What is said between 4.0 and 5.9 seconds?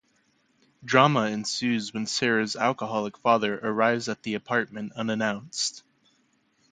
at the apartment unannounced.